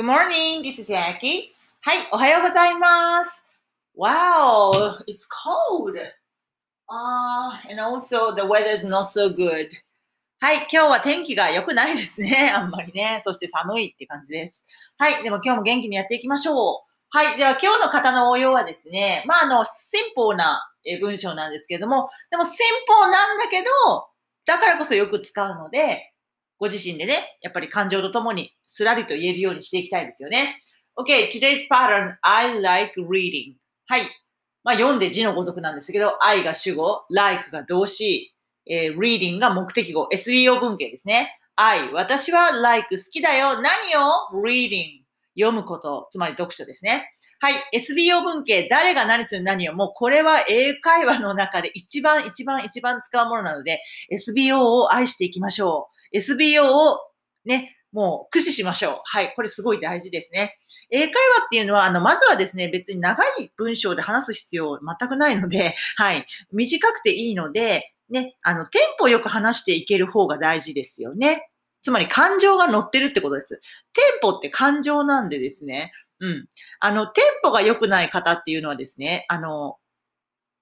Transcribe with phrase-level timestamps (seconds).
[0.00, 1.50] Good morning, this is Yaki.
[1.82, 3.44] はい、おはようございます。
[3.94, 5.94] Wow, it's cold.
[6.88, 9.68] Uh, and also the weather is not so good.
[10.38, 12.48] はい、今日は天気が良くないですね。
[12.56, 13.20] あんまりね。
[13.24, 14.64] そして寒いって感じです。
[14.96, 16.90] はい、でも今日も元気にやっていきましょう。
[17.10, 22.54] はい、では今日の方の応用はですね、まあ、あの、先方なえ文章なんですけれども、でも simple
[23.10, 23.68] なんだけど、
[24.46, 26.14] だからこそよく使うので、
[26.60, 30.62] ご自身でね、やっぱり感情とともにすらりと言えるようにしていきたいですよね。
[30.94, 33.54] Okay, today's pattern, I like reading.
[33.86, 34.02] はい。
[34.62, 38.34] まあ読んで字のごとくなんですけど、I が主語、like が動詞、
[38.66, 41.38] えー reading が目的語、SEO 文系ですね。
[41.56, 43.62] I、私は like 好きだよ。
[43.62, 45.00] 何を ?reading。
[45.38, 47.10] 読むこと、つまり読書ですね。
[47.38, 47.54] はい。
[47.72, 53.80] SBO 文系、誰が何する何を、もうこれは英会話の中で一番一番一番使うものなので、
[54.12, 55.89] SBO を愛していきましょう。
[56.12, 57.00] SBO を
[57.44, 59.00] ね、もう駆使しましょう。
[59.04, 59.32] はい。
[59.34, 60.58] これすごい大事ですね。
[60.90, 66.26] 英会話っていうのは、あの、まずはですね、別に長い文章で話す必要全くないので、 はい。
[66.52, 71.50] 短くていいので、ね、あの、テンポよく話していける方が大事ですよね。
[71.82, 73.60] つまり感情が乗ってるってことです。
[73.92, 76.48] テンポって感情なんでですね、うん。
[76.80, 79.78] あの、テンポが良くない方っていうのはですね、あの、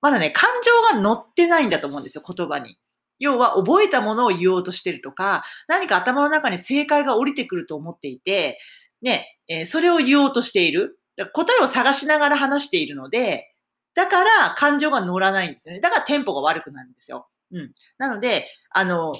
[0.00, 2.78] まだね、感情が乗ってないんだと思うんですよ、言葉に。
[3.18, 8.58] 要は、覚えたものを言おうとしてるとか、何か頭の中に正解が降りてくると思っていて、
[9.02, 10.98] ね、えーそれを言おうとしている。
[11.32, 13.54] 答えを探しながら話しているので、
[13.94, 15.80] だから感情が乗らないんですよね。
[15.80, 17.28] だからテンポが悪くなるんですよ。
[17.52, 17.72] うん。
[17.96, 19.14] なので、あの、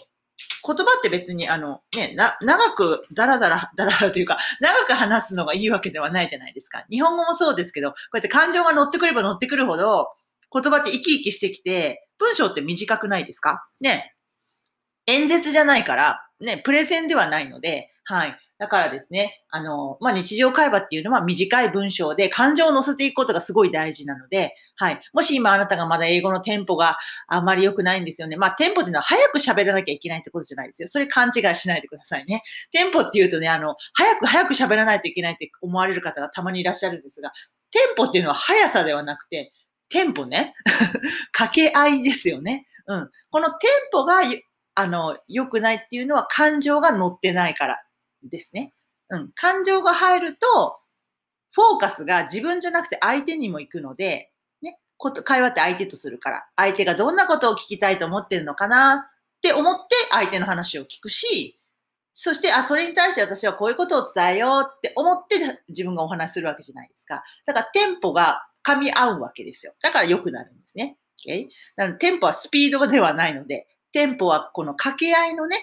[0.66, 6.84] 言葉って別に、あの、ね、な、長く、だらだら、だらだらというか、長く話すのがいいわけではないじゃないですか。
[6.90, 10.08] 日本語もそうですけど、こうやって感情が乗ってくれば乗ってくるほど、
[10.60, 13.68] 言葉って生き生きしてきて、文章って短くないですか？
[13.80, 14.14] ね。
[15.06, 18.36] 演説じゃないから、ね、プレゼンではないので、はい。
[18.58, 25.00] だからですね、あの、まあ、日常会話っていうのは短い文章で感情を乗せていくことがすごい大事なので、はい。
[25.12, 26.96] もし今あなたがまだ英語のテンポが
[27.28, 28.36] あまり良くないんですよね。
[28.36, 30.88] まあ、テンポっていうのは早く喋らなきゃいけないってことじゃないですよ。
[30.88, 32.42] それ勘違いしないでくださいね。
[32.72, 37.32] テンポっていうとね、あの、早く早く喋らないといけないって思われる方がたまにいらっしゃるんですが、
[37.72, 39.52] テンポっていうのは速さではなくて、
[39.88, 40.54] テンポね。
[41.32, 42.66] 掛け合いですよね。
[42.86, 43.10] うん。
[43.30, 44.20] このテンポが、
[44.74, 47.82] あの、良くないっていうのは感情が乗ってないから
[48.22, 48.72] ですね。
[49.10, 49.32] うん。
[49.32, 50.78] 感情が入ると、
[51.52, 54.30] フォーカスが自分じゃなくて相手にも行くので、
[54.60, 59.08] ね、こと、会話って相手とするから、相手がどんなことを聞きたいと思ってるのかな
[59.38, 61.58] って思って相手の話を聞くし、
[62.12, 65.36] そして、あ、それに対して私はこういうことを伝えようって思って
[65.68, 67.22] 自分がお話しするわけじゃないですか。
[67.46, 69.74] だからテンポが噛み合うわけですよ。
[69.82, 70.96] だから良くなるんですね。
[71.26, 71.46] Okay?
[71.76, 75.58] なのでテンポはスピードではないので、テンポはこの掛け合いのね、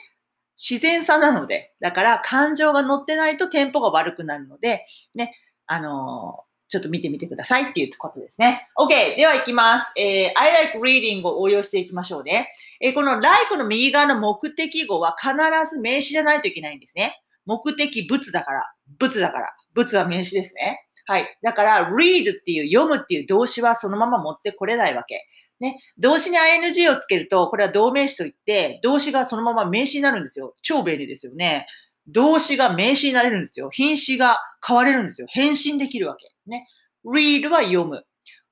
[0.55, 5.35] 自然さなので、だから感情が乗ってないとテンポが悪くなるので、ね、
[5.67, 8.67] あのーちょっと見てみてくださいっていうことですね。
[8.79, 9.15] OK!
[9.15, 9.91] では行きます。
[9.95, 12.51] えー I like reading を応用していきましょうね。
[12.81, 15.35] えーこの like の右側の目的語は必
[15.69, 17.21] ず名詞じゃないといけないんですね。
[17.45, 20.79] 目的物だから、物だから、物は名詞ですね。
[21.05, 21.37] はい。
[21.41, 25.19] だから、read っていう読むっていう動詞はそのまま持ってこれないわけ。
[25.59, 25.79] ね。
[25.97, 30.55] 動詞に ing をつけると、これは動名詞といって、動詞がそのまま名詞になるんですよ。
[30.61, 31.67] 超便利ですよね。
[32.07, 33.69] 動詞が名詞になれるんですよ。
[33.71, 35.27] 品詞が変われるんですよ。
[35.29, 36.27] 変身できるわけ。
[36.47, 36.67] ね。
[37.05, 38.03] read は読む。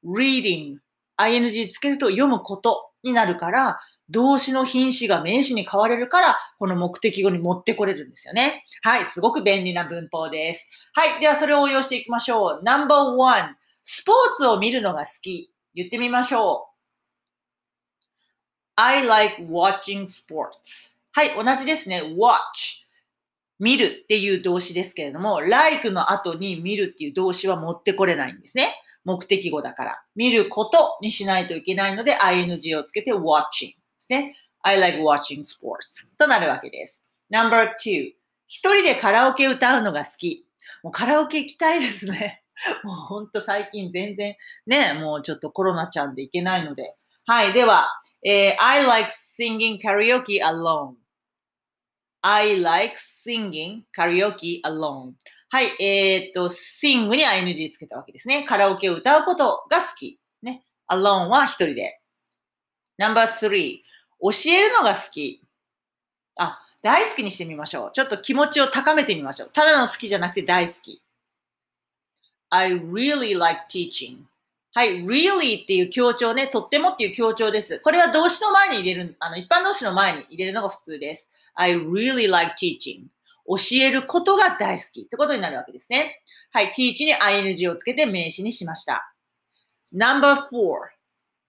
[0.06, 0.78] reading、
[1.18, 3.80] ing つけると読むことになるから、
[4.12, 8.66] 動詞の品詞が名詞に変われるから、この目的語に持ってこれるんですよね。
[8.84, 9.06] はい。
[9.06, 10.68] すごく便利な文法です。
[10.94, 11.20] はい。
[11.22, 12.62] では、それを応用していきましょう。
[12.64, 13.56] No.1。
[13.84, 15.52] スポーツを見るのが好き。
[15.74, 16.72] 言ってみましょう。
[18.76, 20.98] I like watching sports.
[21.12, 21.32] はい。
[21.36, 22.02] 同じですね。
[22.18, 22.88] watch。
[23.60, 28.76] 見るっていう動詞ですけれども、like の後に見るっていう動詞は持ってこれないんですね。
[29.04, 30.02] 目的語だから。
[30.16, 34.36] 見ることにしないといけないので、ing をつけて watching ですね。
[34.64, 37.14] I like watching sports となるわけです。
[37.32, 38.14] Number two
[38.48, 40.46] 一人でカラオケ歌うのが好き。
[40.84, 42.44] もうカラオケ行きたいですね。
[42.84, 44.36] もうほんと最近全然
[44.68, 46.96] ね、もうちょっとコロナちゃんで行けないので。
[47.26, 47.54] はい。
[47.54, 47.88] では、
[48.26, 50.96] えー I like singing karaoke alone.
[52.22, 52.96] I like
[53.26, 55.14] singing karaoke alone.
[55.50, 55.84] はい。
[55.84, 58.44] えーっと、sing に ing つけたわけですね。
[58.44, 60.20] カラオケを歌うことが好き。
[60.42, 60.64] ね。
[60.90, 62.02] alone は一人で。
[63.00, 63.80] Number three
[64.22, 65.42] 教えるのが好き。
[66.38, 67.92] あ、大好きにしてみましょう。
[67.94, 69.50] ちょっと気持ちを高めてみましょう。
[69.52, 71.02] ただの好きじゃなくて大好き。
[72.50, 74.20] I really like teaching.
[74.74, 77.80] はい、really っていう強調ね、とってもっていう強調です。
[77.80, 81.30] これは動詞の前に入れる、あの、一般動詞の前に入れるのが普通です。
[81.56, 83.08] I really like teaching.
[83.48, 86.22] 教えることが大好きってことになるわけですね。
[86.52, 89.14] はい、teach に ing をつけて名詞にしました。
[89.94, 90.90] Number four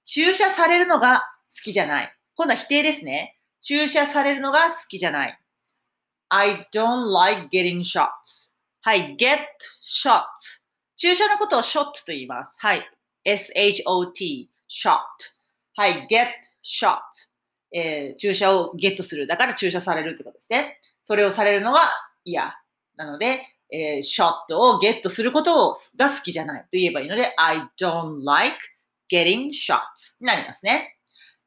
[0.04, 2.12] 注射されるのが好きじゃない。
[2.42, 3.36] 今度は否定ですね。
[3.60, 5.40] 注射されるのが好きじゃない。
[6.28, 8.50] I don't like getting shots.
[8.80, 9.38] はい、get
[9.80, 10.66] shots.
[10.96, 12.56] 注射のことを shot と言います。
[12.58, 12.82] はい、
[13.24, 14.98] s-h-o-t, shot.
[15.76, 16.26] はい、get
[16.64, 16.98] shot.
[17.72, 19.28] えー、注射をゲットする。
[19.28, 20.80] だから注射されるってことですね。
[21.04, 21.92] それをされるのが
[22.24, 22.52] 嫌。
[22.96, 28.56] なので、えー、ショットをゲットすることをが好きじゃないと言えばいいので、I don't like
[29.08, 30.96] getting shots になりますね。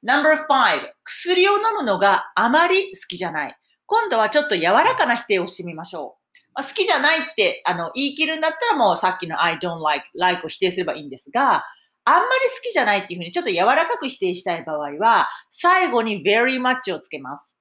[0.06, 3.56] Number five 薬を飲むのがあまり好きじゃない。
[3.88, 6.40] 今度はちょっと柔らかな否定をしてみましょう。
[6.54, 11.66] まあ、好きじゃないってあの言い切るんだったらもうさっきの I don't like, like を否定すればいいんですが、
[12.08, 17.58] あんまり好きじゃないっていうふうにちょっと柔らかく否定したい場合は、最後に very much をつけます。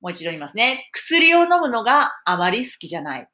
[0.00, 0.88] もう一度言いますね。
[0.92, 3.28] 薬を飲むのがあまり好きじゃない。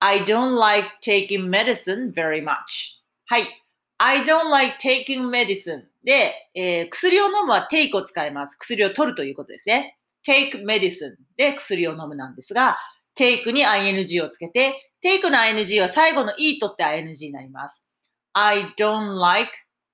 [0.00, 3.00] I don't like taking medicine very much.
[3.26, 3.63] はい。
[3.98, 8.56] I don't like taking medicine で、えー、薬を飲むは take を使います。
[8.56, 9.98] 薬を取るということですね。
[10.26, 12.76] take medicine で薬を飲むなんですが、
[13.16, 17.84] take に ing をつけて、take の ing は最後の e 取って ing になります。
[18.32, 19.52] I don't like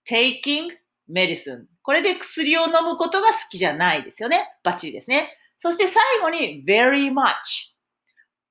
[0.09, 0.71] taking
[1.11, 1.67] medicine.
[1.83, 4.49] これで薬を飲むことが好きじゃないですよね。
[4.63, 5.37] バッチリですね。
[5.59, 7.75] そして最後に very much。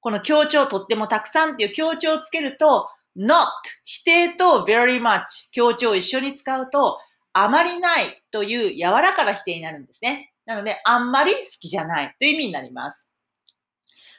[0.02, 2.88] この強調とってもたくさんっていう強調をつけると
[3.18, 3.48] not
[3.86, 7.00] 否定と very much 強調を一緒に使うと
[7.34, 10.34] あまりないという柔らかな否定になるんですね。
[10.46, 13.12] なので、あんまり好きじゃないという意味になります。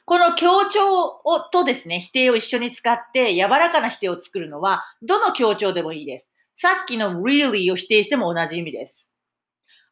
[0.04, 6.32] この強調をとですね、否定を一緒に使って柔らかな否定を作るのは、どの強調でもいいです。
[6.56, 9.10] さっきの really を否定しても同じ意味です。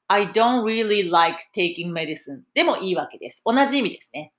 [0.07, 3.43] I don't really like taking medicine でもいいわけです。
[3.45, 4.33] 同じ意味ですね。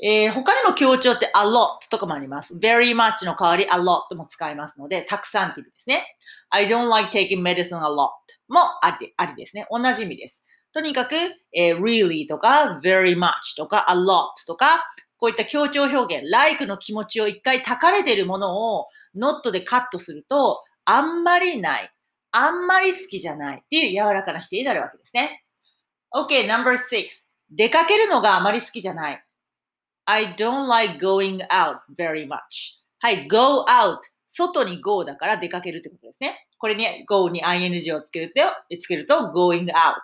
[0.00, 2.56] えー、他にも強調って a lot とかもあります。
[2.56, 6.16] very much の代わり a lot も使いますので、たくさんって意味ですね。
[6.50, 8.10] I don't like taking medicine a lot
[8.48, 9.66] もありありですね。
[9.70, 10.44] 同じ意味です。
[10.72, 11.14] とにかく、
[11.52, 14.84] えー、really とか very much とか a lot とか、
[15.18, 18.86] こういった強調表現、like の気持ちを一回高めているものを
[19.16, 21.92] not でカットすると、あんまりない、
[22.30, 25.44] あんまり好きじゃないっていう柔らかな否定になるわけですね。
[26.14, 27.24] OK, number six.
[27.50, 29.24] 出かけるのがあまり好きじゃない。
[30.10, 32.80] I don't like going out very much.
[33.00, 33.98] はい、go out.
[34.26, 36.46] 外に go だから出かけるってことですね。
[36.56, 38.42] これに go に ing をつけると、
[38.78, 39.96] つけると going out。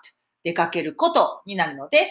[0.45, 2.07] 出かけることになるので、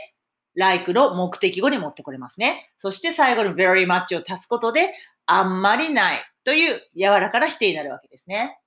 [0.55, 2.71] like の目的語に持ってこれますね。
[2.77, 4.91] そして最後の very much を足すことで、
[5.27, 8.57] あんまりないという柔らかな否定になるわけですね。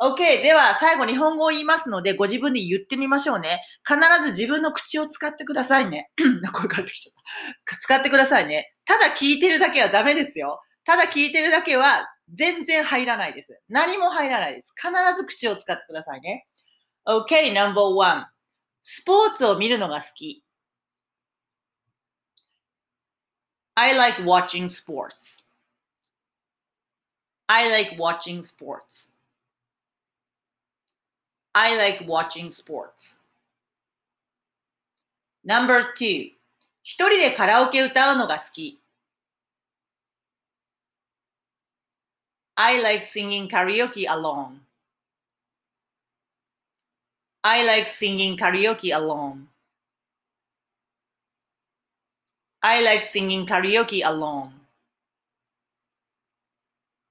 [0.00, 0.42] OK。
[0.42, 3.62] では、最後日本語を言いますので、ご自分で言ってみましょうね。
[3.86, 6.10] 必ず自分の口を使ってくださいね。
[6.52, 7.14] 声かれてきちゃっ
[7.64, 7.76] た。
[7.76, 8.71] 使ってくださいね。
[8.84, 10.60] ただ聞いてるだけはダメですよ。
[10.84, 13.60] ただ聞いてるだけは全然入らないです。
[13.68, 14.72] 何も入らないです。
[14.76, 16.46] 必ず口を使ってくださいね。
[17.06, 18.26] OK, number one.
[18.82, 20.42] スポーツを見るのが好き。
[23.74, 25.42] I like watching sports.
[27.46, 29.10] I like watching sports.
[31.54, 33.18] I like watching sports.
[35.44, 36.30] Number two.
[36.81, 38.81] 一人でカラオケ歌うのが好き。
[42.55, 44.61] I like singing karaoke alone.
[47.43, 49.47] I like singing karaoke alone.
[52.61, 54.53] I like singing karaoke alone.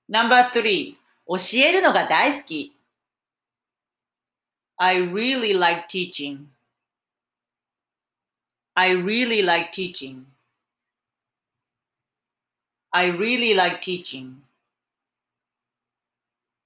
[0.08, 0.96] Number three,
[1.28, 2.72] 教えるのが大好き。
[4.78, 6.46] I really like teaching.
[8.80, 10.26] I really like teaching.
[12.92, 14.42] I really like teaching.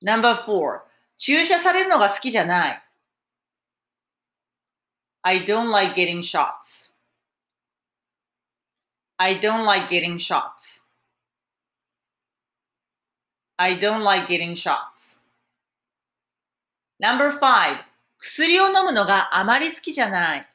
[0.03, 0.83] Number four,
[1.17, 2.83] 注射されるのが好きじゃない。
[5.23, 6.91] I don't like getting shots.
[9.19, 10.81] I don't like getting shots.
[13.59, 15.19] I don't like getting shots.
[16.99, 17.85] Number five.
[18.19, 20.49] 薬を飲むのがあまり好きじゃない。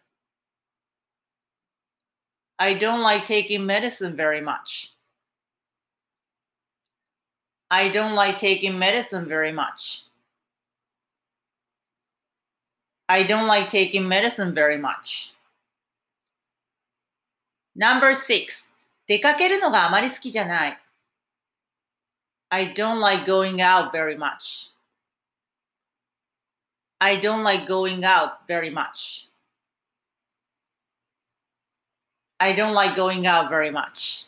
[2.60, 4.94] I don't like taking medicine very much.
[7.70, 10.04] I don't like taking medicine very much.
[13.10, 15.34] I don't like taking medicine very much.
[17.76, 18.70] Number six.
[19.08, 20.80] 出かけるのがあまり好きじゃない。
[22.50, 24.72] I don't like going out very much.
[27.00, 29.28] I don't like going out very much.
[32.40, 34.26] I don't like going out very much.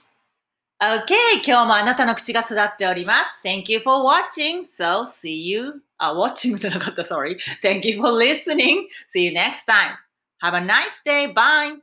[0.80, 3.40] Okay, 今日もあなたの口が育っております。
[3.44, 4.62] Thank you for watching.
[4.62, 5.82] So, see you.
[5.98, 7.38] あ、watching じゃなかった、sorry.
[7.64, 8.88] Thank you for listening.
[9.12, 9.98] See you next time.
[10.42, 11.34] Have a nice day.
[11.34, 11.80] Bye.